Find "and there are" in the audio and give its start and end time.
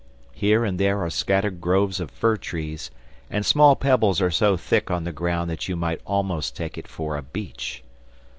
0.65-1.11